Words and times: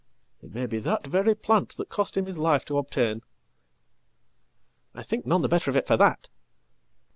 It 0.41 0.51
may 0.51 0.65
be 0.65 0.79
that 0.79 1.05
very 1.05 1.35
plant 1.35 1.77
that 1.77 1.89
cost 1.89 2.17
him 2.17 2.25
his 2.25 2.35
life 2.39 2.65
toobtain.""I 2.65 5.03
think 5.03 5.27
none 5.27 5.43
the 5.43 5.47
better 5.47 5.69
of 5.69 5.77
it 5.77 5.85
for 5.85 5.95
that."" 5.95 6.27